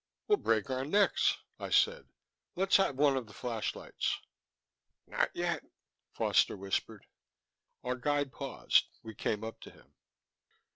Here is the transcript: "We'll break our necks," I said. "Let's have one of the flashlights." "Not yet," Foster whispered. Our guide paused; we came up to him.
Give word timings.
"We'll 0.27 0.39
break 0.39 0.71
our 0.71 0.83
necks," 0.83 1.37
I 1.59 1.69
said. 1.69 2.07
"Let's 2.55 2.77
have 2.77 2.95
one 2.95 3.15
of 3.15 3.27
the 3.27 3.35
flashlights." 3.35 4.17
"Not 5.05 5.29
yet," 5.35 5.63
Foster 6.11 6.57
whispered. 6.57 7.05
Our 7.83 7.97
guide 7.97 8.31
paused; 8.31 8.85
we 9.03 9.13
came 9.13 9.43
up 9.43 9.59
to 9.59 9.69
him. 9.69 9.93